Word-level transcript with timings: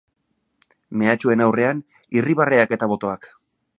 Mehatxuen 1.01 1.45
aurrean, 1.47 1.83
irribarreak 2.23 2.75
eta 2.79 2.89
botoak. 2.95 3.29